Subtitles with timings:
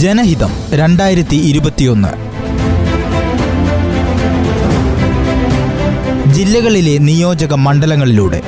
[0.00, 2.08] ജനഹിതം രണ്ടായിരത്തി ഇരുപത്തിയൊന്ന്
[6.32, 8.42] ജില്ലകളിലെ നിയോജക മണ്ഡലങ്ങളിലൂടെ.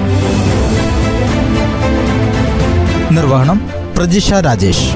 [3.12, 4.90] നിർവഹണം പ്രജിഷ രാജേഷ്.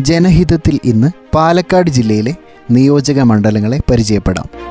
[0.00, 2.34] ജനഹിതത്തിൽ ഇന്ന് പാലക്കാട് ജില്ലയിലെ
[2.70, 4.62] നിയോജക മണ്ഡലങ്ങളെ പരിചയപ്പെടാം.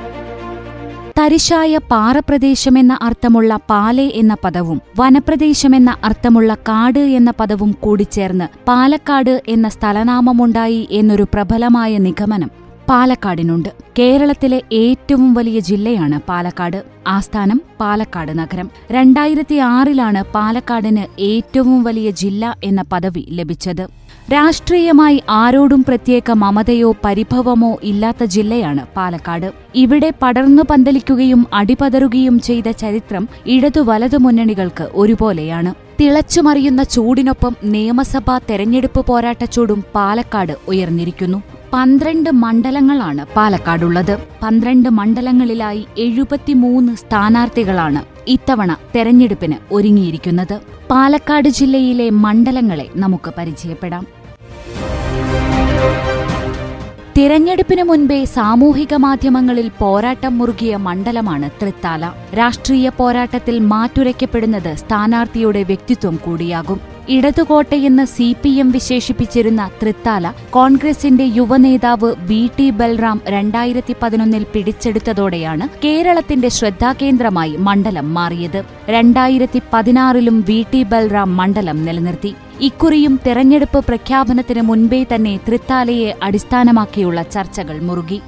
[1.22, 10.88] തരിശായ പാറപ്രദേശമെന്ന അർത്ഥമുള്ള പാലെ എന്ന പദവും വനപ്രദേശമെന്ന അർത്ഥമുള്ള കാട് എന്ന പദവും കൂടിച്ചേർന്ന് പാലക്കാട് എന്ന സ്ഥലനാമമുണ്ടായി
[10.92, 12.52] എന്നൊരു പ്രബലമായ നിഗമനം
[12.90, 13.70] പാലക്കാടിനുണ്ട്.
[14.00, 16.84] കേരളത്തിലെ ഏറ്റവും വലിയ ജില്ലയാണ് പാലക്കാട്.
[17.08, 18.70] ആസ്ഥാനം പാലക്കാട് നഗരം.
[18.92, 24.01] രണ്ടായിരത്തി ആറിലാണ് പാലക്കാടിന് ഏറ്റവും വലിയ ജില്ല എന്ന പദവി ലഭിച്ചത്.
[24.30, 29.54] രാഷ്ട്രീയമായി ആരോടും പ്രത്യേക മമതയോ പരിഭവമോ ഇല്ലാത്ത ജില്ലയാണ് പാലക്കാട്.
[29.76, 35.74] ഇവിടെ പടർന്നു പന്തലിക്കുകയും അടിപതറുകയും ചെയ്ത ചരിത്രം ഇടതു വലതു മുന്നണികൾക്ക് ഒരുപോലെയാണ്.
[36.00, 41.42] തിളച്ചുമറിയുന്ന ചൂടിനൊപ്പം നിയമസഭാ തെരഞ്ഞെടുപ്പ് പോരാട്ട ചൂടും പാലക്കാട് ഉയർന്നിരിക്കുന്നു.
[41.74, 44.20] പന്ത്രണ്ട് മണ്ഡലങ്ങളാണ് പാലക്കാടുള്ളത്.
[44.44, 50.62] പന്ത്രണ്ട് മണ്ഡലങ്ങളിലായി എഴുപത്തിമൂന്ന് സ്ഥാനാർത്ഥികളാണ് ഇത്തവണ തെരഞ്ഞെടുപ്പിന് ഒരുങ്ങിയിരിക്കുന്നത്.
[50.92, 54.08] പാലക്കാട് ജില്ലയിലെ മണ്ഡലങ്ങളെ നമുക്ക് പരിചയപ്പെടാം.
[57.18, 62.12] തിരഞ്ഞെടുപ്പിനു മുൻപേ സാമൂഹിക മാധ്യമങ്ങളിൽ പോരാട്ടം മുറുകിയ മണ്ഡലമാണ് തൃത്താല.
[62.38, 66.80] രാഷ്ട്രീയ പോരാട്ടത്തിൽ മാറ്റുരയ്ക്കപ്പെടുന്നത് സ്ഥാനാർത്ഥിയുടെ വ്യക്തിത്വം കൂടിയാകും.
[67.10, 76.48] ഇടതുകോട്ടയെന്ന് സി പി എം വിശേഷിപ്പിച്ചിരുന്ന തൃത്താല കോൺഗ്രസിന്റെ യുവനേതാവ് വി ടി ബൽറാം രണ്ടായിരത്തി പതിനൊന്നിൽ പിടിച്ചെടുത്തതോടെയാണ് കേരളത്തിന്റെ
[76.48, 78.64] ശ്രദ്ധാകേന്ദ്രമായി മണ്ഡലം മാറിയത്.
[78.90, 82.34] രണ്ടായിരത്തി പതിനാറിലും വി ടി ബൽറാം മണ്ഡലം നിലനിർത്തി.
[82.62, 88.20] ഇക്കുറിയും തെരഞ്ഞെടുപ്പ് പ്രഖ്യാപനത്തിന് മുൻപേ തന്നെ തൃത്താലയെ അടിസ്ഥാനമാക്കിയുള്ള ചർച്ചകൾ മുറുകി.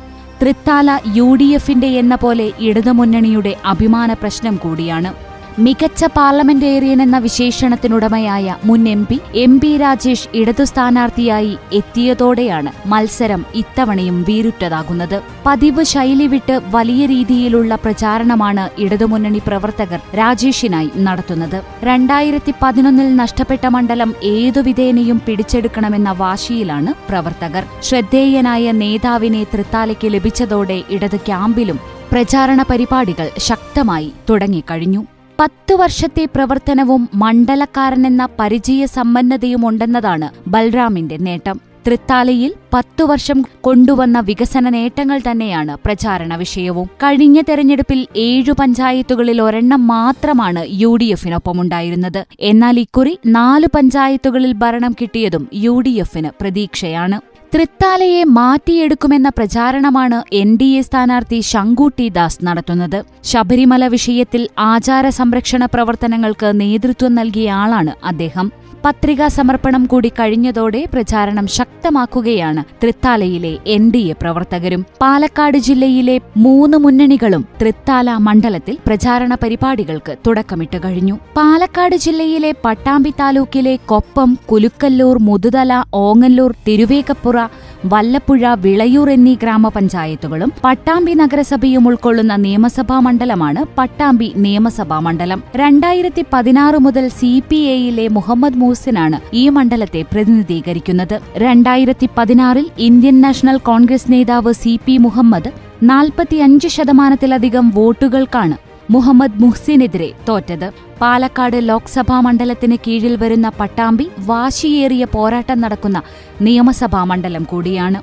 [0.42, 5.12] തൃത്താല യു ഡി എഫിന്റെ എന്ന പോലെ ഇടതുമുന്നണിയുടെ അഭിമാന പ്രശ്നം കൂടിയാണ്.
[5.60, 14.24] മികച്ച പാർലമെന്റേറിയൻ എന്ന വിശേഷണത്തിനുടമയായ മുൻ M P M P Rajesh ഇടതു സ്ഥാനാർത്ഥിയായി എത്തിയതോടെയാണ് മത്സരം ഇത്തവണയും
[14.24, 15.22] വീരുറ്റതാകുന്നത്.
[15.46, 21.64] പതിവ് ശൈലി വിട്ട് വലിയ രീതിയിലുള്ള പ്രചാരണമാണ് ഇടതുമുന്നണി പ്രവർത്തകർ രാജേഷിനായി നടത്തുന്നത്.
[21.84, 27.66] രണ്ടായിരത്തി പതിനൊന്നിൽ നഷ്ടപ്പെട്ട മണ്ഡലം ഏതുവിധേനയും പിടിച്ചെടുക്കണമെന്ന വാശിയിലാണ് പ്രവർത്തകർ.
[27.84, 31.80] ശ്രദ്ധേയനായ നേതാവിനെ തൃത്താലയ്ക്ക് ലഭിച്ചതോടെ ഇടത് ക്യാമ്പിലും
[32.12, 35.06] പ്രചാരണ പരിപാടികൾ ശക്തമായി തുടങ്ങിക്കഴിഞ്ഞു.
[35.44, 41.62] പത്തു വർഷത്തെ പ്രവർത്തനവും മണ്ഡലക്കാരനെന്ന പരിചയ സമ്പന്നതയുമുണ്ടെന്നതാണ് ബൽറാമിന്റെ നേട്ടം.
[41.88, 46.88] തൃത്താലയിൽ പത്തു വർഷം കൊണ്ടുവന്ന വികസന നേട്ടങ്ങൾ തന്നെയാണ് പ്രചാരണ വിഷയവും.
[46.88, 55.50] കഴിഞ്ഞ തെരഞ്ഞെടുപ്പിൽ ഏഴു പഞ്ചായത്തുകളിൽ ഒരെണ്ണം മാത്രമാണ് യു ഡി എഫിനൊപ്പമുണ്ടായിരുന്നത് എന്നാൽ ഇക്കുറി നാലു പഞ്ചായത്തുകളിൽ ഭരണം കിട്ടിയതും
[55.54, 57.33] യു ഡി എഫിന് പ്രതീക്ഷയാണ്.
[57.54, 62.98] തൃത്താലയെ മാറ്റിയെടുക്കുമെന്ന പ്രചാരണമാണ് എൻ ഡി എ സ്ഥാനാർത്ഥി ശങ്കൂട്ടി ദാസ് നടത്തുന്നത്.
[63.24, 68.48] ശബരിമല വിഷയത്തിൽ ആചാര സംരക്ഷണ പ്രവർത്തനങ്ങൾക്ക് നേതൃത്വം നൽകിയ ആളാണ് അദ്ദേഹം.
[68.86, 72.64] പത്രികാ സമർപ്പണം കൂടി കഴിഞ്ഞതോടെ പ്രചാരണം ശക്തമാക്കുകയാണ്.
[72.84, 81.20] തൃത്താലയിലെ എൻ ഡി എ പ്രവർത്തകരും പാലക്കാട് ജില്ലയിലെ മൂന്ന് മുന്നണികളും തൃത്താല മണ്ഡലത്തിൽ പ്രചാരണ പരിപാടികൾക്ക് തുടക്കമിട്ട് കഴിഞ്ഞു.
[81.38, 87.38] പാലക്കാട് ജില്ലയിലെ പട്ടാമ്പി താലൂക്കിലെ കൊപ്പം കുലുക്കല്ലൂർ മുതുതല ഓങ്ങല്ലൂർ തിരുവേക്കപ്പുറ
[87.86, 95.44] വല്ലപ്പുഴ വിളയൂർ എന്നീ ഗ്രാമപഞ്ചായത്തുകളും പട്ടാമ്പി നഗരസഭയും ഉൾക്കൊള്ളുന്ന നിയമസഭാ മണ്ഡലമാണ് പട്ടാമ്പി നിയമസഭാ മണ്ഡലം.
[95.56, 101.16] രണ്ടായിരത്തി പതിനാറ് മുതൽ സി പി എയിലെ മുഹമ്മദ് മൂസിനാണ് ഈ മണ്ഡലത്തെ പ്രതിനിധീകരിക്കുന്നത്.
[101.44, 105.50] രണ്ടായിരത്തി പതിനാറിൽ ഇന്ത്യൻ നാഷണൽ കോൺഗ്രസ് നേതാവ് സി പി മുഹമ്മദ്
[105.92, 108.56] നാൽപ്പത്തിയഞ്ച് ശതമാനത്തിലധികം വോട്ടുകൾക്കാണ്
[108.94, 110.66] മുഹമ്മദ് മുഹ്സിനെതിരെ തോറ്റത്.
[111.02, 116.02] പാലക്കാട് ലോക്സഭാ മണ്ഡലത്തിന് കീഴിൽ വരുന്ന പട്ടാമ്പി വാശിയേറിയ പോരാട്ടം നടക്കുന്ന
[116.48, 118.02] നിയമസഭാ മണ്ഡലം കൂടിയാണ്.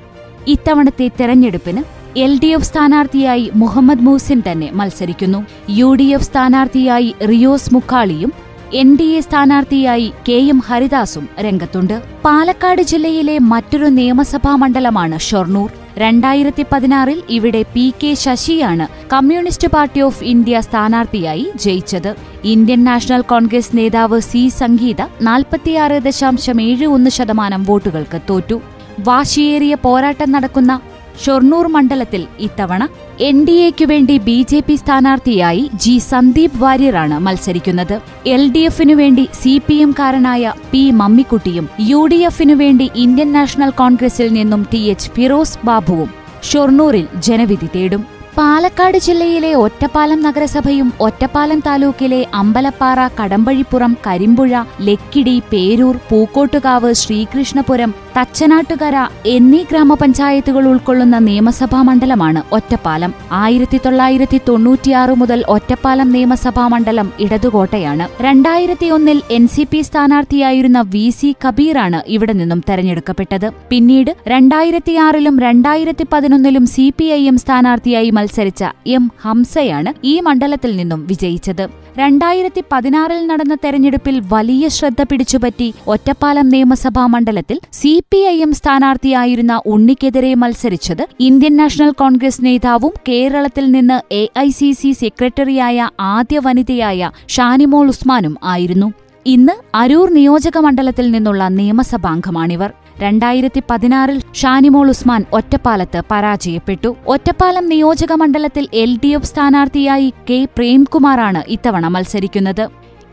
[0.55, 1.83] ഇത്തവണത്തെ തെരഞ്ഞെടുപ്പിന്
[2.23, 5.39] എൽ ഡി എഫ് സ്ഥാനാർത്ഥിയായി മുഹമ്മദ് മുഹ്സിൻ തന്നെ മത്സരിക്കുന്നു.
[5.79, 8.31] യു ഡി എഫ് സ്ഥാനാർത്ഥിയായി റിയോസ് മുക്കാളിയും
[8.73, 12.01] എൻ ഡി എ സ്ഥാനാർത്ഥിയായി കെ എം ഹരിദാസും രംഗത്തുണ്ട്.
[12.25, 15.71] പാലക്കാട് ജില്ലയിലെ മറ്റൊരു നിയമസഭാ മണ്ഡലമാണ് ഷൊർണൂർ.
[15.97, 22.15] രണ്ടായിരത്തി പതിനാറിൽ ഇവിടെ പി കെ ശശിയാണ് കമ്മ്യൂണിസ്റ്റ് പാർട്ടി ഓഫ് ഇന്ത്യ സ്ഥാനാർത്ഥിയായി ജയിച്ചത്.
[22.43, 28.61] ഇന്ത്യൻ നാഷണൽ കോൺഗ്രസ് നേതാവ് സി സംഗീത നാൽപ്പത്തിയാറ് ദശാംശം ഏഴ് ഒന്ന് ശതമാനം വോട്ടുകൾക്ക് തോറ്റു.
[28.99, 30.79] വാശിയേറിയ പോരാട്ടം നടക്കുന്ന
[31.23, 32.83] ഷൊർണൂർ മണ്ഡലത്തിൽ ഇത്തവണ
[33.27, 37.93] എൻ ഡി എക്കു വേണ്ടി ബി ജെ പി സ്ഥാനാർത്ഥിയായി ജി സന്ദീപ് വാര്യറാണ് മത്സരിക്കുന്നത്.
[38.35, 43.73] എൽ ഡി എഫിനു വേണ്ടി സി പി എംകാരനായ പി മമ്മിക്കുട്ടിയും യു ഡി എഫിനു വേണ്ടി ഇന്ത്യൻ നാഷണൽ
[43.81, 46.09] കോൺഗ്രസിൽ നിന്നും ടി എച്ച് ഫിറോസ് ബാബുവും
[46.49, 48.03] ഷൊർണൂറിൽ ജനവിധി തേടും.
[48.37, 58.95] പാലക്കാട് ജില്ലയിലെ ഒറ്റപ്പാലം നഗരസഭയും ഒറ്റപ്പാലം താലൂക്കിലെ അമ്പലപ്പാറ കടമ്പഴിപ്പുറം കരിമ്പുഴ ലക്കിടി പേരൂർ പൂക്കോട്ടുകാവ് ശ്രീകൃഷ്ണപുരം തച്ചനാട്ടുകര
[59.25, 63.11] എന്നീ ഗ്രാമപഞ്ചായത്തുകൾ ഉൾക്കൊള്ളുന്ന നിയമസഭാ മണ്ഡലമാണ് ഒറ്റപ്പാലം.
[63.31, 68.07] ആയിരത്തി തൊള്ളായിരത്തി തൊണ്ണൂറ്റിയാറ് മുതൽ ഒറ്റപ്പാലം നിയമസഭാ മണ്ഡലം ഇടതുകോട്ടയാണ്.
[68.21, 73.47] രണ്ടായിരത്തി ഒന്നിൽ എൻ സി പി സ്ഥാനാർത്ഥിയായിരുന്ന വി സി കബീറാണ് ഇവിടെ നിന്നും തെരഞ്ഞെടുക്കപ്പെട്ടത്.
[73.69, 80.99] പിന്നീട് രണ്ടായിരത്തിയാറിലും രണ്ടായിരത്തി പതിനൊന്നിലും സി പി ഐ എം സ്ഥാനാർത്ഥിയായി മത്സരിച്ച എം ഹംസയാണ് ഈ മണ്ഡലത്തിൽ നിന്നും
[81.07, 81.65] വിജയിച്ചത്.
[81.99, 89.55] രണ്ടായിരത്തി പതിനാറിൽ നടന്ന തെരഞ്ഞെടുപ്പിൽ വലിയ ശ്രദ്ധ പിടിച്ചുപറ്റി ഒറ്റപ്പാലം നിയമസഭാ മണ്ഡലത്തിൽ സി പി ഐ എം സ്ഥാനാർത്ഥിയായിരുന്ന
[89.65, 97.11] ഉണ്ണിക്കെതിരെ മത്സരിച്ചത് ഇന്ത്യൻ നാഷണൽ കോൺഗ്രസ് നേതാവും കേരളത്തിൽ നിന്ന് എ ഐ സി സി സെക്രട്ടറിയായ ആദ്യ വനിതയായ
[97.27, 98.89] ഷാനിമോൾ ഉസ്മാനും ആയിരുന്നു.
[99.25, 102.71] ഇന്ന് അരൂർ നിയോജക മണ്ഡലത്തിൽ നിന്നുള്ള നിയമസഭാംഗമാണിവർ.
[103.03, 106.89] രണ്ടായിരത്തി പതിനാറിൽ ഷാനിമോൾ ഉസ്മാൻ ഒറ്റപ്പാലത്ത് പരാജയപ്പെട്ടു.
[107.07, 112.63] ഒറ്റപ്പാലം നിയോജക മണ്ഡലത്തിൽ എൽ ഡി എഫ് സ്ഥാനാർത്ഥിയായി കെ പ്രേംകുമാറാണ് ഇത്തവണ മത്സരിക്കുന്നത്.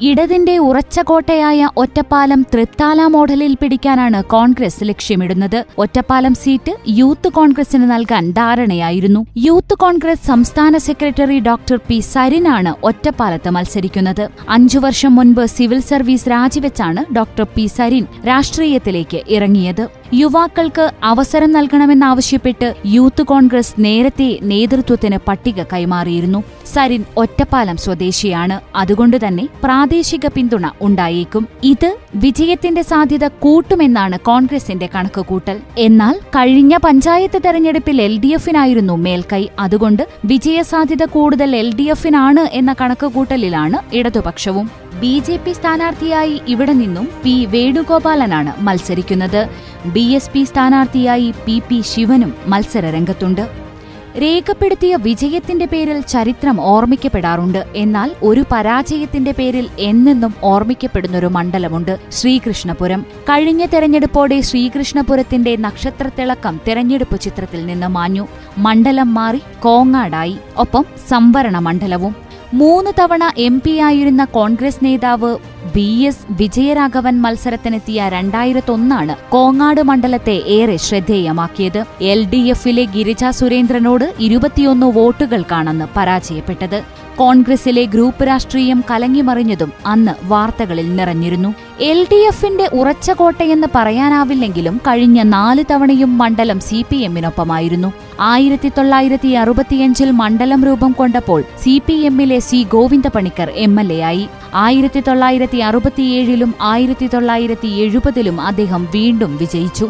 [0.00, 5.64] ഇടതിന്റെ ഉറച്ച കോട്ടയായ ഒറ്റപ്പാലം തൃത്താല മോഡലിൽ പിടിക്കാനാണ് കോൺഗ്രസ് ലക്ഷ്യമിടുന്നത്.
[5.78, 9.26] ഒറ്റപ്പാലം സീറ്റ് യൂത്ത് കോൺഗ്രസിന് നൽകാൻ ധാരണയായിരുന്നു.
[9.36, 11.98] യൂത്ത് കോൺഗ്രസ് സംസ്ഥാന സെക്രട്ടറി ഡോക്ടർ പി.
[11.98, 14.28] സരിനാണ് ഒറ്റപ്പാലത്ത് മത്സരിക്കുന്നത്.
[14.48, 17.66] അഞ്ചു വർഷം മുൻപ് സിവിൽ സർവീസ് രാജിവെച്ചാണ് ഡോക്ടർ പി.
[17.66, 19.88] സരിൻ രാഷ്ട്രീയത്തിലേക്ക് ഇറങ്ങിയത്.
[20.14, 26.44] യുവാക്കൾക്ക് അവസരം നൽകണമെന്നാവശ്യപ്പെട്ട് യൂത്ത് കോൺഗ്രസ് നേരത്തെ നേതൃത്വത്തിന് പട്ടിക കൈമാറിയിരുന്നു.
[26.72, 28.60] സരിൻ ഒറ്റപ്പാലം സ്വദേശിയാണ്.
[28.76, 29.87] അതുകൊണ്ടുതന്നെ പ്രാദേശിക
[30.34, 31.48] പിന്തുണ ഉണ്ടായേക്കും.
[31.64, 35.60] ഇത് വിജയത്തിന്റെ സാധ്യത കൂട്ടുമെന്നാണ് കോൺഗ്രസിന്റെ കണക്കുകൂട്ടൽ.
[35.78, 39.48] എന്നാൽ കഴിഞ്ഞ പഞ്ചായത്ത് തെരഞ്ഞെടുപ്പിൽ എൽ ഡി എഫിനായിരുന്നു മേൽക്കൈ.
[39.58, 44.70] അതുകൊണ്ട് വിജയസാധ്യത കൂടുതൽ എൽ ഡി എഫിനാണ് എന്ന കണക്കുകൂട്ടലിലാണ് ഇടതുപക്ഷവും.
[45.00, 49.48] ബി ജെ പി സ്ഥാനാർത്ഥിയായി ഇവിടെ നിന്നും പി വേണുഗോപാലനാണ് മത്സരിക്കുന്നത്.
[49.86, 53.67] ബി എസ് പി സ്ഥാനാർത്ഥിയായി പി പി ശിവനും മത്സരരംഗത്തുണ്ട്.
[54.16, 57.66] രേഖപ്പെടുത്തിയ വിജയത്തിന്റെ പേരിൽ ചരിത്രം ഓർമ്മിക്കപ്പെടാറുണ്ട്.
[57.76, 63.00] എന്നാൽ ഒരു പരാജയത്തിന്റെ പേരിൽ എന്നെന്നും ഓർമ്മിക്കപ്പെടുന്നൊരു മണ്ഡലമുണ്ട് ശ്രീകൃഷ്ണപുരം.
[63.00, 68.26] കഴിഞ്ഞ തെരഞ്ഞെടുപ്പോടെ ശ്രീകൃഷ്ണപുരത്തിന്റെ നക്ഷത്രത്തിളക്കം തെരഞ്ഞെടുപ്പ് ചിത്രത്തിൽ നിന്ന് മാഞ്ഞു.
[68.58, 70.36] മണ്ഡലം മാറി കോങ്ങാടായി.
[70.56, 72.16] ഒപ്പം സംവരണ മണ്ഡലവും.
[72.54, 75.36] മൂന്ന് തവണ എം പിയായിരുന്ന കോൺഗ്രസ് നേതാവ്
[75.74, 81.84] ബി എസ് വിജയരാഘവൻ മത്സരത്തിനെത്തിയ രണ്ടായിരത്തൊന്നാണ് കോങ്ങാട് മണ്ഡലത്തെ ഏറെ ശ്രദ്ധേയമാക്കിയത്.
[82.00, 86.82] എൽ ഡി എഫിലെ ഗിരിജ സുരേന്ദ്രനോട് ഇരുപത്തിയൊന്ന് വോട്ടുകൾക്കാണെന്ന് പരാജയപ്പെട്ടത്.
[87.16, 91.54] കോൺഗ്രസിലെ ഗ്രൂപ്പ് രാഷ്ട്രീയം കലങ്ങിമറിഞ്ഞതും അന്ന് വാർത്തകളിൽ നിറഞ്ഞിരുന്നു.
[91.80, 97.92] എൽ ഡി എഫിന്റെ ഉറച്ച കോട്ടയെന്ന് പറയാനാവില്ലെങ്കിലും കഴിഞ്ഞ നാല് തവണയും മണ്ഡലം സി പി എമ്മിനൊപ്പമായിരുന്നു.
[98.20, 104.28] ആയിരത്തി തൊള്ളായിരത്തി അറുപത്തിയഞ്ചിൽ മണ്ഡലം രൂപം കൊണ്ടപ്പോൾ സി പി എമ്മിലെ C Govindapanicker M L A ആയി.
[104.54, 109.88] ആയിരത്തി തൊള്ളായിരത്തി അറുപത്തിയേഴിലും ആയിരത്തി തൊള്ളായിരത്തി എഴുപതിലും അദ്ദേഹം വീണ്ടും വിജയിച്ചു.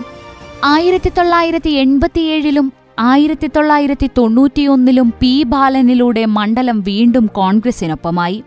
[0.64, 8.42] ആയിരത്തി തൊള്ളായിരത്തി എൺപത്തിയേഴിലും ആയിരത്തി തൊള്ളായിരത്തി തൊണ്ണൂറ്റിയൊന്നിലും പി ബാലനിലൂടെ മണ്ഡലം വീണ്ടും കോൺഗ്രസിനൊപ്പമായി.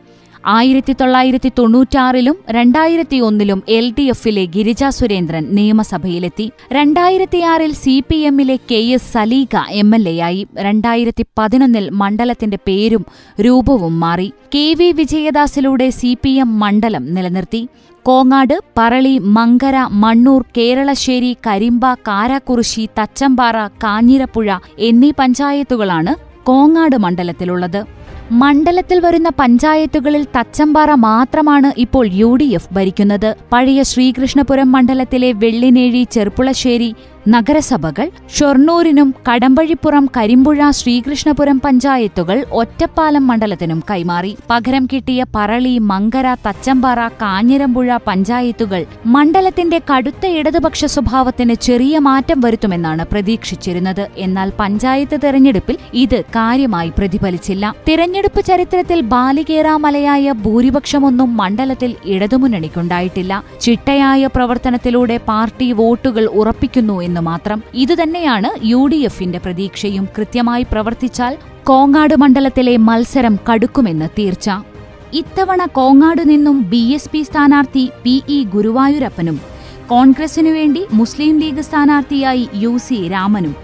[0.45, 6.51] ആയിരത്തി തൊള്ളായിരത്തി തൊണ്ണൂറ്റാറിലും രണ്ടായിരത്തി ഒന്നിലും എൽ ഡി എഫിലെ ഗിരിജ സുരേന്ദ്രൻ നിയമസഭയിലെത്തി.
[6.71, 13.05] രണ്ടായിരത്തിയാറിൽ സി പി എമ്മിലെ K S Saleekha M L A ആയി രണ്ടായിരത്തി പതിനൊന്നിൽ മണ്ഡലത്തിന്റെ പേരും
[13.45, 14.33] രൂപവും മാറി.
[14.55, 17.67] കെ വി വിജയദാസിലൂടെ സി പി എം മണ്ഡലം നിലനിർത്തി.
[18.05, 28.00] കോങ്ങാട് പറളി മങ്കര മണ്ണൂർ കേരളശ്ശേരി കരിമ്പ കാരാക്കുറിശി തച്ചമ്പാറ കാഞ്ഞിരപ്പുഴ എന്നീ പഞ്ചായത്തുകളാണ് കോങ്ങാട് മണ്ഡലത്തിലുള്ളത്.
[28.39, 33.35] മണ്ഡലത്തിൽ വരുന്ന പഞ്ചായത്തുകളിൽ തച്ചമ്പാറ മാത്രമാണ് ഇപ്പോൾ യു ഡി എഫ് ഭരിക്കുന്നത്.
[33.53, 36.95] പഴയ ശ്രീകൃഷ്ണപുരം മണ്ഡലത്തിലെ വെള്ളിനേഴി ചെർപ്പുളശ്ശേരി
[37.27, 44.37] നഗരസഭകൾ ഷൊർണൂരിനും കടമ്പഴിപ്പുറം കരിമ്പുഴ ശ്രീകൃഷ്ണപുരം പഞ്ചായത്തുകൾ ഒറ്റപ്പാലം മണ്ഡലത്തിനും കൈമാറി.
[44.49, 54.09] പകരം കിട്ടിയ പറളി മങ്കര തച്ചമ്പാറ കാഞ്ഞിരമ്പുഴ പഞ്ചായത്തുകൾ മണ്ഡലത്തിന്റെ കടുത്ത ഇടതുപക്ഷ സ്വഭാവത്തിന് ചെറിയ മാറ്റം വരുത്തുമെന്നാണ് പ്രതീക്ഷിച്ചിരുന്നത്.
[54.17, 57.75] എന്നാൽ പഞ്ചായത്ത് തെരഞ്ഞെടുപ്പിൽ ഇത് കാര്യമായി പ്രതിഫലിച്ചില്ല.
[57.87, 63.43] തിരഞ്ഞെടുപ്പ് ചരിത്രത്തിൽ ബാലികേറാമലയായ ഭൂരിപക്ഷമൊന്നും മണ്ഡലത്തിൽ ഇടതുമുന്നണിക്കുണ്ടായിട്ടില്ല.
[63.61, 67.61] ചിട്ടയായ പ്രവർത്തനത്തിലൂടെ പാർട്ടി വോട്ടുകൾ ഉറപ്പിക്കുന്നു എന്ന് മാത്രം.
[67.83, 71.35] ഇതുതന്നെയാണ് യു ഡി എഫിന്റെ പ്രതീക്ഷയും കൃത്യമായി പ്രവർത്തിച്ചാൽ
[71.69, 74.49] കോങ്ങാട് മണ്ഡലത്തിലെ മത്സരം കടുക്കുമെന്ന് തീർച്ച.
[75.21, 79.37] ഇത്തവണ കോങ്ങാട് നിന്നും ബി എസ് പി സ്ഥാനാർത്ഥി പി ഇ ഗുരുവായൂരപ്പനും
[79.89, 83.55] കോൺഗ്രസിനു വേണ്ടി മുസ്ലിം ലീഗ് സ്ഥാനാർത്ഥിയായി യു സി രാമനും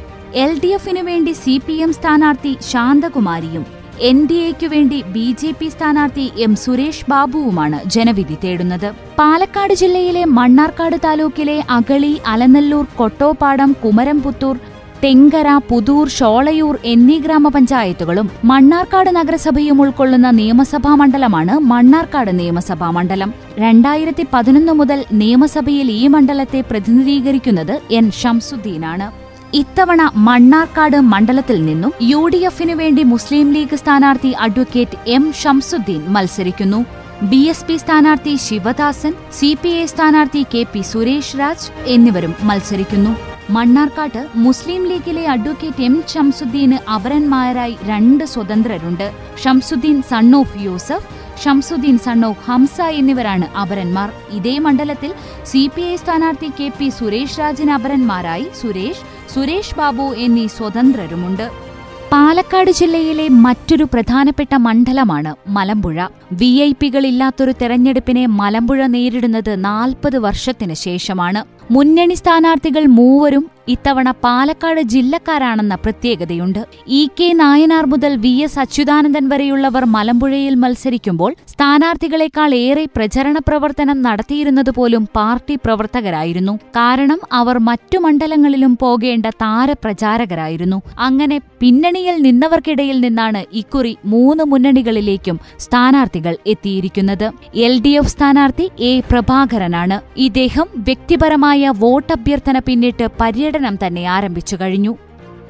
[0.44, 3.66] എൽ ഡി എഫിനു വേണ്ടി സി പി എം സ്ഥാനാർത്ഥി ശാന്തകുമാരിയും
[4.06, 8.94] എൻ ഡി എക്കു വേണ്ടി ബി ജെ പി സ്ഥാനാർത്ഥി എം സുരേഷ് ബാബുവുമാണ് ജനവിധി തേടുന്നത്.
[9.20, 14.58] പാലക്കാട് ജില്ലയിലെ മണ്ണാർക്കാട് താലൂക്കിലെ അകളി അലനല്ലൂർ കൊട്ടോപ്പാടം കുമരംപുത്തൂർ
[15.04, 23.34] തെങ്കര പുതൂർ ഷോളയൂർ എന്നീ ഗ്രാമപഞ്ചായത്തുകളും മണ്ണാർക്കാട് നഗരസഭയും ഉൾക്കൊള്ളുന്ന നിയമസഭാ മണ്ഡലമാണ് മണ്ണാർക്കാട് നിയമസഭാ മണ്ഡലം.
[23.58, 32.40] രണ്ടായിരത്തി പതിനൊന്ന് മുതൽ നിയമസഭയിൽ ഈ മണ്ഡലത്തെ പ്രതിനിധീകരിക്കുന്നത് എൻ ഷംസുദ്ദീനാണ് ഇത്തവണ മണ്ണാർക്കാട് മണ്ഡലത്തിൽ നിന്നും യു ഡി
[32.50, 36.80] എഫിനു വേണ്ടി മുസ്ലിം ലീഗ് സ്ഥാനാർത്ഥി അഡ്വക്കേറ്റ് എം ഷംസുദ്ദീൻ മത്സരിക്കുന്നു.
[37.30, 43.14] ബി എസ് പി സ്ഥാനാർത്ഥി ശിവദാസൻ സി പി ഐ സ്ഥാനാർത്ഥി കെ പി സുരേഷ് രാജ് എന്നിവരും മത്സരിക്കുന്നു.
[43.56, 49.08] മണ്ണാർക്കാട്ട് മുസ്ലിം ലീഗിലെ അഡ്വക്കേറ്റ് എം ഷംസുദ്ദീന് അപരന്മാരായി രണ്ട് സ്വതന്ത്രരുണ്ട്.
[49.44, 51.08] Shamsuddeen son of Yusuf
[51.44, 54.10] Shamsuddeen son of Hamza എന്നിവരാണ് അപരന്മാർ.
[54.38, 55.12] ഇതേ മണ്ഡലത്തിൽ
[55.52, 61.52] സി പി ഐ സ്ഥാനാർത്ഥി കെ പി സുരേഷ് രാജിന് അപരന്മാരായി സുരേഷ് സുരേഷ് ബാബു എന്നീ സ്വതന്ത്രരുമുണ്ട്.
[62.12, 66.08] പാലക്കാട് ജില്ലയിലെ മറ്റൊരു പ്രധാനപ്പെട്ട മണ്ഡലമാണ് മലമ്പുഴ.
[66.32, 71.57] വി ഐ പികളില്ലാത്തൊരു തെരഞ്ഞെടുപ്പിനെ മലമ്പുഴ നേരിടുന്നത് നാൽപ്പത് വർഷത്തിന് ശേഷമാണ്.
[71.76, 76.60] മുന്നണി സ്ഥാനാർത്ഥികൾ മൂവരും ഇത്തവണ പാലക്കാട് ജില്ലക്കാരാണെന്ന പ്രത്യേകതയുണ്ട്.
[76.88, 85.08] ഇ കെ നായനാർ മുതൽ വി എസ് അച്യുതാനന്ദൻ വരെയുള്ളവർ മലമ്പുഴയിൽ മത്സരിക്കുമ്പോൾ സ്ഥാനാർത്ഥികളെക്കാൾ ഏറെ പ്രചരണ പ്രവർത്തനം നടത്തിയിരുന്നതുപോലും
[85.18, 86.54] പാർട്ടി പ്രവർത്തകരായിരുന്നു.
[86.78, 90.80] കാരണം അവർ മറ്റു മണ്ഡലങ്ങളിലും പോകേണ്ട താരപ്രചാരകരായിരുന്നു.
[91.08, 97.28] അങ്ങനെ പിന്നണിയിൽ നിന്നവർക്കിടയിൽ നിന്നാണ് ഇക്കുറി മൂന്ന് മുന്നണികളിലേക്കും സ്ഥാനാർത്ഥികൾ എത്തിയിരിക്കുന്നത്.
[97.68, 100.00] എൽ ഡി എഫ് സ്ഥാനാർത്ഥി എ പ്രഭാകരനാണ്.
[100.28, 104.96] ഇദ്ദേഹം വ്യക്തിപരമായ വോട്ടഭ്യർത്ഥന പിന്നിട്ട് പര്യടനം തന്നെ ആരംഭിച്ചു കഴിഞ്ഞു.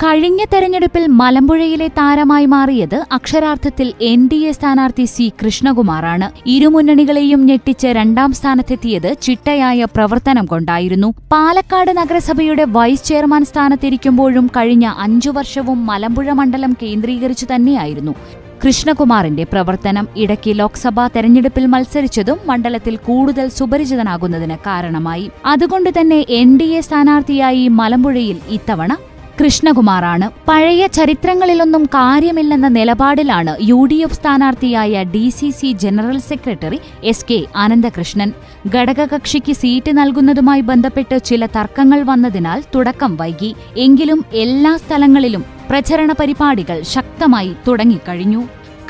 [0.04, 6.32] കഴിഞ്ഞ തെരഞ്ഞെടുപ്പിൽ മലമ്പുഴയിലെ താരമായി മാറിയത് അക്ഷരാർത്ഥത്തിൽ എൻ ഡി എ സ്ഥാനാർത്ഥി സി കൃഷ്ണകുമാറാണ്.
[6.46, 11.14] ഇരുമുന്നണികളെയും ഞെട്ടിച്ച് രണ്ടാം സ്ഥാനത്തെത്തിയത് ചിട്ടയായ പ്രവർത്തനം കൊണ്ടായിരുന്നു.
[11.32, 18.16] പാലക്കാട് നഗരസഭയുടെ വൈസ് ചെയർമാൻ സ്ഥാനത്തിരിക്കുമ്പോഴും കഴിഞ്ഞ അഞ്ചു വർഷവും മലമ്പുഴ മണ്ഡലം കേന്ദ്രീകരിച്ചു തന്നെയായിരുന്നു.
[18.64, 25.32] കൃഷ്ണകുമാറിന്റെ പ്രവർത്തനം ഇടയ്ക്ക് ലോക്സഭാ തെരഞ്ഞെടുപ്പിൽ മത്സരിച്ചതും മണ്ഡലത്തിൽ കൂടുതൽ സുപരിചിതനാകുന്നതിന് കാരണമായി.
[25.46, 28.98] അതുകൊണ്ട് തന്നെ എൻ ഡി എ സ്ഥാനാർത്ഥിയായി മലമ്പുഴയിൽ ഇത്തവണ
[29.42, 30.30] കൃഷ്ണകുമാറാണ്.
[30.48, 37.46] പഴയ ചരിത്രങ്ങളിലൊന്നും കാര്യമില്ലെന്ന നിലപാടിലാണ് U D F സ്ഥാനാർത്ഥിയായ D C C general secretary S K
[37.56, 38.32] Ananthakrishnan.
[38.76, 43.56] ഘടകകക്ഷിക്ക് seat നൽകുന്നതുമായി ബന്ധപ്പെട്ട് ചില തർക്കങ്ങൾ വന്നതിനാൽ തുടക്കം വൈകി.
[43.76, 48.42] എങ്കിലും എല്ലാ സ്ഥലങ്ങളിലും പ്രചരണ പരിപാടികൾ ശക്തമായി തുടങ്ങിക്കഴിഞ്ഞു.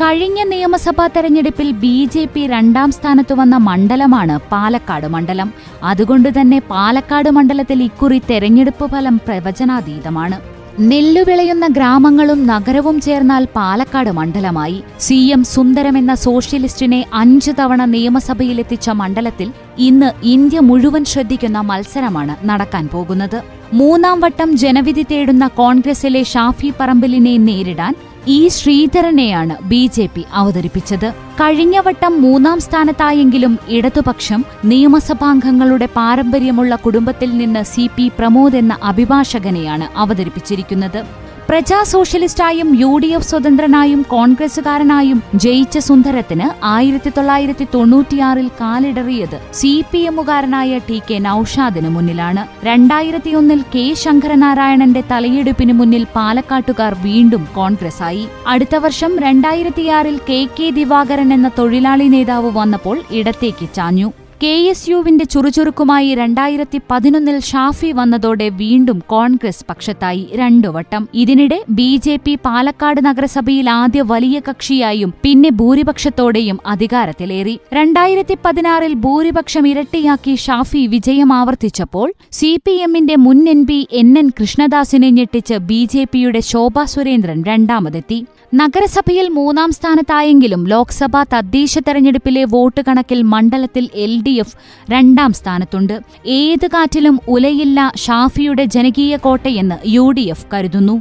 [0.02, 5.54] കഴിഞ്ഞ നിയമസഭാ തെരഞ്ഞെടുപ്പിൽ ബി ജെ പി രണ്ടാം സ്ഥാനത്തു വന്ന മണ്ഡലമാണ് പാലക്കാട് മണ്ഡലം.
[5.84, 10.40] അതുകൊണ്ട് തന്നെ പാലക്കാട് മണ്ഡലത്തിൽ ഇക്കുറി തെരഞ്ഞെടുപ്പ് ഫലം പ്രവചനാതീതമാണ്.
[10.80, 14.84] നെല്ലു വിളയുന്ന ഗ്രാമങ്ങളും നഗരവും ചേർന്നാൽ പാലക്കാട് മണ്ഡലമായി.
[15.00, 22.88] സി എം സുന്ദരം എന്ന സോഷ്യലിസ്റ്റിനെ അഞ്ചു തവണ നിയമസഭയിലെത്തിച്ച മണ്ഡലത്തിൽ ഇന്ന് ഇന്ത്യ മുഴുവൻ ശ്രദ്ധിക്കുന്ന മത്സരമാണ് നടക്കാൻ
[22.88, 23.57] പോകുന്നത്.
[23.74, 27.96] മൂന്നാം വട്ടം ജനവിധി തേടുന്ന കോൺഗ്രസിലെ ഷാഫി പറമ്പലിനെ നേരിടാൻ
[28.28, 31.12] ഇ ശ്രീധരനെയാണ് ബി ജെ പി അവതരിപ്പിച്ചത്.
[31.12, 41.27] കഴിഞ്ഞ വട്ടം മൂന്നാം സ്ഥാനത്തായെങ്കിലും ഇടതുപക്ഷം നിയമസഭാംഗങ്ങളുടെ പാരമ്പര്യമുള്ള കുടുംബത്തിൽ നിന്ന് സി പി പ്രമോദ് എന്ന അഭിഭാഷകനെയാണ് അവതരിപ്പിച്ചിരിക്കുന്നത്.
[41.50, 50.02] പ്രജാ സോഷ്യലിസ്റ്റായും യു ഡി എഫ് സ്വതന്ത്രനായും കോൺഗ്രസുകാരനായും ജയിച്ച സുന്ദരത്തിന് ആയിരത്തി തൊള്ളായിരത്തി തൊണ്ണൂറ്റിയാറിൽ കാലിടറിയത് സി പി
[50.10, 52.44] എമ്മുകാരനായ ടി കെ നൌഷാദിന് മുന്നിലാണ്.
[52.64, 61.52] രണ്ടായിരത്തിയൊന്നിൽ കെ ശങ്കരനാരായണന്റെ തലയെടുപ്പിന് മുന്നിൽ പാലക്കാട്ടുകാർ വീണ്ടും കോൺഗ്രസായി അടുത്ത വർഷം രണ്ടായിരത്തിയാറിൽ കെ കെ ദിവാകരൻ എന്ന
[61.60, 64.10] തൊഴിലാളി നേതാവ് വന്നപ്പോൾ ഇടത്തേക്ക് ചാഞ്ഞു.
[64.44, 71.10] കെ എസ് യുവിന്റെ ചുറുചുറുക്കുമായി രണ്ടായിരത്തി പതിനൊന്നിൽ ഷാഫി വന്നതോടെ വീണ്ടും കോൺഗ്രസ് പക്ഷത്തായി രണ്ടു വട്ടം.
[71.14, 77.60] ഇതിനിടെ ബി ജെ പി പാലക്കാട് നഗരസഭയിൽ ആദ്യ വലിയ കക്ഷിയായും പിന്നെ ഭൂരിപക്ഷത്തോടെയും അധികാരത്തിലേറി.
[77.74, 84.30] രണ്ടായിരത്തി പതിനാറിൽ ഭൂരിപക്ഷം ഇരട്ടിയാക്കി ഷാഫി വിജയം ആവർത്തിച്ചപ്പോൾ സി പി എമ്മിന്റെ മുൻ എൻ പി എൻ എൻ
[84.42, 88.26] കൃഷ്ണദാസിനെ ഞെട്ടിച്ച് ബി ജെ പിയുടെ ശോഭാ സുരേന്ദ്രൻ രണ്ടാമതെത്തി.
[88.56, 94.58] നഗരസഭയിൽ മൂന്നാം സ്ഥാനത്തായെങ്കിലും ലോക്സഭാ തദ്ദേശ തെരഞ്ഞെടുപ്പിലെ വോട്ട് കണക്കിൽ മണ്ഡലത്തിൽ എൽ ഡി എഫ്
[94.92, 95.96] രണ്ടാം സ്ഥാനത്തുണ്ട്.
[96.26, 100.98] ഏത് കാറ്റിലും ഉലയില്ല ഷാഫിയുടെ ജനകീയ കോട്ടയെന്ന് യു ഡി എഫ് കരുതുന്നു.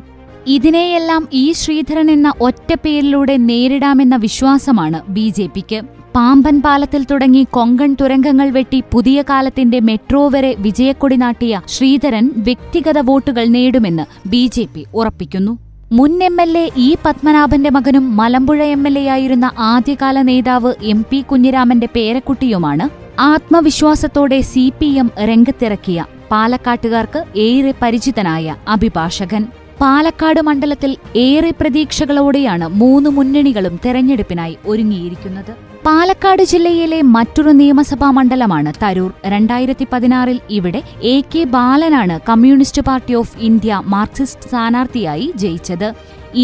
[0.47, 5.80] ഇതിനെയെല്ലാം ഈ ശ്രീധരൻ എന്ന ഒറ്റ പേരിലൂടെ നേരിടാമെന്ന വിശ്വാസമാണ് ബി ജെ പിക്ക്
[6.16, 13.47] പാമ്പൻ പാലത്തിൽ തുടങ്ങി കൊങ്കൺ തുരങ്കങ്ങൾ വെട്ടി പുതിയ കാലത്തിന്റെ മെട്രോ വരെ വിജയക്കൊടി നാട്ടിയ ശ്രീധരൻ വ്യക്തിഗത വോട്ടുകൾ
[13.47, 14.50] നേടുമെന്ന് ബി
[14.95, 15.65] ഉറപ്പിക്കുന്നു.
[15.90, 21.05] മുൻ എം എൽ എ ഇ പത്മനാഭന്റെ മകനും മലമ്പുഴ എം എൽ എ ആയിരുന്ന ആദ്യകാല നേതാവ് എം
[21.11, 22.87] പി കുഞ്ഞിരാമന്റെ പേരക്കുട്ടിയുമാണ്
[23.19, 29.45] ആത്മവിശ്വാസത്തോടെ സി പി എം രംഗത്തിറക്കിയ പാലക്കാട്ടുകാർക്ക് ഏറെ പരിചിതനായ അഭിഭാഷകൻ.
[29.81, 35.55] പാലക്കാട് മണ്ഡലത്തിൽ ഏറെ പ്രതീക്ഷകളോടെയാണ് മൂന്ന് മുന്നണികളും തെരഞ്ഞെടുപ്പിനായി ഒരുങ്ങിയിരിക്കുന്നത്.
[35.87, 39.11] പാലക്കാട് ജില്ലയിലെ മറ്റൊരു നിയമസഭാ മണ്ഡലമാണ് തരൂർ.
[39.33, 40.81] രണ്ടായിരത്തി പതിനാറിൽ ഇവിടെ
[41.12, 45.88] A K ബാലനാണ് communist party of India Marxist സ്ഥാനാർത്ഥിയായി ജയിച്ചത്.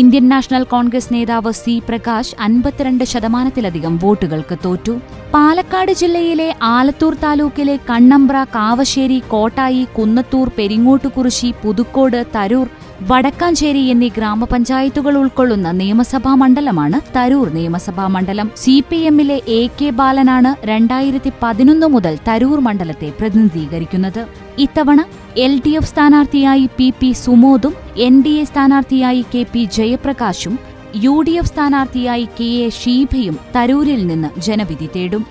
[0.00, 4.94] ഇന്ത്യൻ നാഷണൽ കോൺഗ്രസ് നേതാവ് സി പ്രകാശ് അൻപത്തിരണ്ട് ശതമാനത്തിലധികം വോട്ടുകൾക്ക് തോറ്റു.
[5.34, 12.68] പാലക്കാട് ജില്ലയിലെ ആലത്തൂർ താലൂക്കിലെ കണ്ണമ്പ്ര കാവശ്ശേരി കോട്ടായി കുന്നത്തൂർ പെരിങ്ങോട്ടുകുറിശി പുതുക്കോട് തരൂർ
[13.08, 18.48] വടക്കാഞ്ചേരി എന്നീ ഗ്രാമപഞ്ചായത്തുകൾ ഉൾക്കൊള്ളുന്ന നിയമസഭാ മണ്ഡലമാണ് തരൂർ നിയമസഭാ മണ്ഡലം.
[18.62, 24.22] സി പി എമ്മിലെ എ കെ ബാലനാണ് രണ്ടായിരത്തി പതിനൊന്ന് മുതൽ തരൂർ മണ്ഡലത്തെ പ്രതിനിധീകരിക്കുന്നത്.
[24.64, 25.00] ഇത്തവണ
[25.46, 27.74] എൽ ഡി എഫ് സ്ഥാനാർത്ഥിയായി പി പി സുമോദും
[28.06, 30.56] എൻ ഡി എ സ്ഥാനാർത്ഥിയായി കെ പി ജയപ്രകാശും
[31.04, 35.24] യു ഡി എഫ് സ്ഥാനാർത്ഥിയായി കെ എ ഷീഭയും തരൂരിൽ നിന്ന് ജനവിധി തേടും.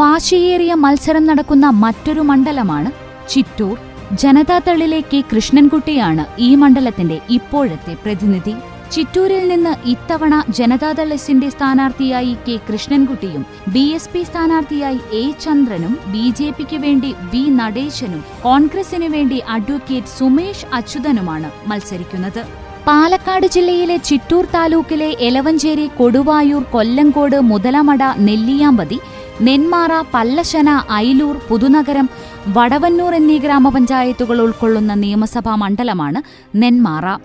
[0.00, 2.90] വാശിയേറിയ മത്സരം നടക്കുന്ന മറ്റൊരു മണ്ഡലമാണ്
[3.32, 3.76] ചിറ്റൂർ.
[4.16, 8.54] ജനതാദളിലെ കെ കൃഷ്ണൻകുട്ടിയാണ് ഈ മണ്ഡലത്തിന്റെ ഇപ്പോഴത്തെ പ്രതിനിധി.
[8.92, 16.34] ചിറ്റൂരിൽ നിന്ന് ഇത്തവണ ജനതാദൾ എസിന്റെ സ്ഥാനാർത്ഥിയായി കെ കൃഷ്ണൻകുട്ടിയും ബി എസ് പി സ്ഥാനാർത്ഥിയായി എ ചന്ദ്രനും ബി
[16.38, 22.42] ജെ പിക്ക് വേണ്ടി വി നടേശനും കോൺഗ്രസിനു വേണ്ടി അഡ്വക്കേറ്റ് സുമേഷ് അച്യുതനുമാണ് മത്സരിക്കുന്നത്.
[22.86, 29.00] പാലക്കാട് ജില്ലയിലെ ചിറ്റൂർ താലൂക്കിലെ എലവഞ്ചേരി കൊടുവായൂർ കൊല്ലങ്കോട് മുതലമട നെല്ലിയാമ്പതി
[29.40, 32.08] നെന്മാറ പല്ലശന ഐലൂർ പുതുനഗരം
[32.48, 36.22] വടവന്നൂർ എന്നീ ഗ്രാമപഞ്ചായത്തുകൾ ഉൾക്കൊള്ളുന്ന നിയമസഭാ മണ്ഡലമാണ്
[36.56, 37.18] നെന്മാറ.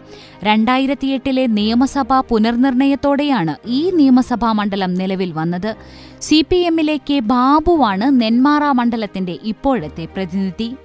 [0.43, 5.75] രണ്ടായിരത്തിയെട്ടിലെ നിയമസഭാ പുനർനിർണയത്തോടെയാണ് ഈ നിയമസഭാ മണ്ഡലം നിലവിൽ വന്നത്.
[6.19, 10.75] സി പി എമ്മിലെ കെ ബാബുവാണ് നെന്മാറ മണ്ഡലത്തിന്റെ ഇപ്പോഴത്തെ പ്രതിനിധി.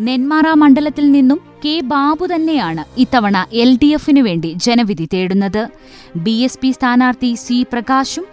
[0.00, 5.68] നെന്മാറ മണ്ഡലത്തിൽ നിന്നും കെ ബാബു തന്നെയാണ് ഇത്തവണ എൽ ഡി എഫിനു വേണ്ടി ജനവിധി തേടുന്നത്.
[6.16, 8.24] ബി എസ് പി സ്ഥാനാർത്ഥി സി പ്രകാശും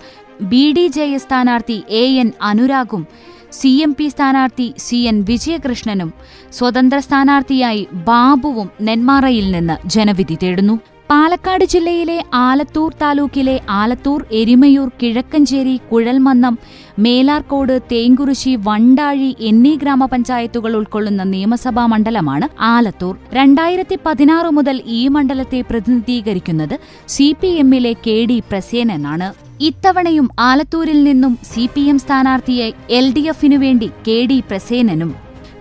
[0.42, 3.08] ബി ഡി ജെ എസ് സ്ഥാനാർത്ഥി എ എൻ അനുരാഗും
[3.52, 6.14] സി എം പി സ്ഥാനാർത്ഥി സി എൻ വിജയകൃഷ്ണനും
[6.52, 10.76] സ്വതന്ത്ര സ്ഥാനാർത്ഥിയായി ബാബുവും നെന്മാറയിൽ നിന്ന് ജനവിധി തേടുന്നു
[11.10, 16.56] പാലക്കാട് ജില്ലയിലെ ആലത്തൂർ താലൂക്കിലെ ആലത്തൂർ എരിമയൂർ കിഴക്കഞ്ചേരി കുഴൽമന്നം
[17.00, 23.14] മേലാർക്കോട് തേങ്കുറിശി വണ്ടാഴി എന്നീ ഗ്രാമപഞ്ചായത്തുകൾ ഉൾക്കൊള്ളുന്ന നിയമസഭാ മണ്ഡലമാണ് ആലത്തൂർ.
[23.34, 26.76] രണ്ടായിരത്തി പതിനാറ് മുതൽ ഈ മണ്ഡലത്തെ പ്രതിനിധീകരിക്കുന്നത്
[27.08, 29.30] സി പി എമ്മിലെ കെ ഡി പ്രസേനനാണ്
[29.62, 35.12] ഇത്തവണയും ആലത്തൂരിൽ നിന്നും സി പി എം സ്ഥാനാർത്ഥിയെ എൽ ഡി എഫിനു വേണ്ടി കെ ഡി പ്രസേനനും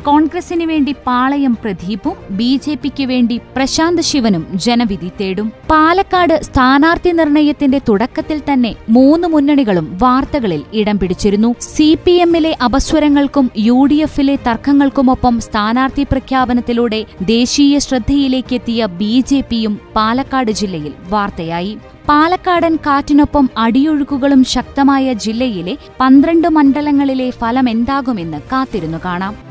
[0.04, 5.52] കോൺഗ്രസിന് വേണ്ടി പാളയം പ്രദീപും ബി ജെ പിക്ക് വേണ്ടി പ്രശാന്ത് ശിവനും ജനവിധി തേടും.
[5.70, 11.54] പാലക്കാട് സ്ഥാനാർത്ഥി നിർണയത്തിന്റെ തുടക്കത്തിൽ തന്നെ മൂന്ന് മുന്നണികളും വാർത്തകളിൽ ഇടം പിടിച്ചിരുന്നു.
[11.60, 19.80] സി പി എമ്മിലെ അപസ്വരങ്ങൾക്കും യു ഡി എഫിലെ തർക്കങ്ങൾക്കുമൊപ്പം സ്ഥാനാർത്ഥി പ്രഖ്യാപനത്തിലൂടെ ദേശീയ ശ്രദ്ധയിലേക്കെത്തിയ ബി ജെ പിയും
[19.96, 21.78] പാലക്കാട് ജില്ലയിൽ വാർത്തയായി.
[22.08, 29.47] പാലക്കാടൻ കാറ്റിനൊപ്പം അടിയൊഴുക്കുകളും ശക്തമായ ജില്ലയിലെ പന്ത്രണ്ട് മണ്ഡലങ്ങളിലെ ഫലമെന്താകുമെന്ന് കാത്തിരുന്നു കാണാം.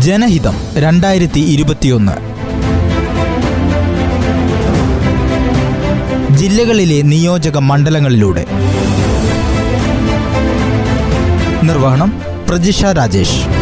[0.00, 2.12] ജനഹിതം രണ്ടായിരത്തി ഇരുപത്തിയൊന്ന്
[6.36, 8.46] ജില്ലകളിലെ നിയോജക മണ്ഡലങ്ങളിലൂടെ.
[11.62, 13.59] നിർവഹണം പ്രജിഷ രാജേഷ്.